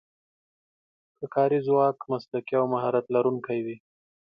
[1.17, 3.77] که کاري ځواک مسلکي او مهارت لرونکی وي.